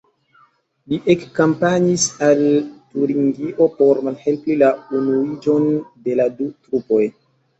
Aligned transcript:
Li 0.91 0.97
ekkampanjis 1.13 2.05
al 2.27 2.39
Turingio 2.95 3.67
por 3.81 4.01
malhelpi 4.07 4.57
la 4.63 4.69
unuiĝon 5.01 5.67
de 6.07 6.17
la 6.21 6.25
du 6.41 6.49
trupoj. 6.65 7.03